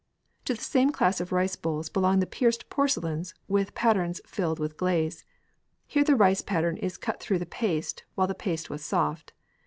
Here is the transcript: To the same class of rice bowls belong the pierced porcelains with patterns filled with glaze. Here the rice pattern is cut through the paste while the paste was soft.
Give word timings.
To 0.45 0.55
the 0.55 0.63
same 0.63 0.89
class 0.91 1.21
of 1.21 1.31
rice 1.31 1.55
bowls 1.55 1.87
belong 1.87 2.21
the 2.21 2.25
pierced 2.25 2.71
porcelains 2.71 3.35
with 3.47 3.75
patterns 3.75 4.19
filled 4.25 4.57
with 4.57 4.75
glaze. 4.75 5.25
Here 5.85 6.03
the 6.03 6.15
rice 6.15 6.41
pattern 6.41 6.77
is 6.77 6.97
cut 6.97 7.19
through 7.19 7.37
the 7.37 7.45
paste 7.45 8.03
while 8.15 8.25
the 8.25 8.33
paste 8.33 8.67
was 8.67 8.83
soft. 8.83 9.33